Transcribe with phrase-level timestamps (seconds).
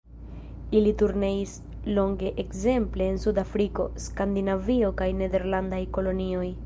[0.77, 1.51] Ili turneis
[1.97, 6.47] longe ekzemple en Sudafriko, Skandinavio kaj nederlandaj kolonioj.